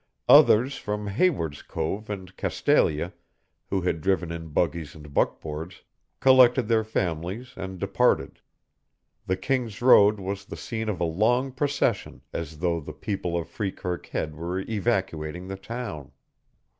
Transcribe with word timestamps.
Others 0.27 0.77
from 0.77 1.05
Hayward's 1.05 1.61
Cove 1.61 2.09
and 2.09 2.35
Castalia, 2.35 3.13
who 3.69 3.81
had 3.81 4.01
driven 4.01 4.31
in 4.31 4.47
buggies 4.47 4.95
and 4.95 5.13
buckboards, 5.13 5.83
collected 6.19 6.67
their 6.67 6.83
families 6.83 7.53
and 7.55 7.77
departed. 7.77 8.41
The 9.27 9.37
King's 9.37 9.79
Road 9.79 10.19
was 10.19 10.45
the 10.45 10.57
scene 10.57 10.89
of 10.89 10.99
a 10.99 11.03
long 11.03 11.51
procession, 11.51 12.23
as 12.33 12.57
though 12.57 12.79
the 12.81 12.93
people 12.93 13.37
of 13.37 13.47
Freekirk 13.47 14.07
Head 14.07 14.33
were 14.35 14.57
evacuating 14.61 15.47
the 15.49 15.57
town. 15.57 16.11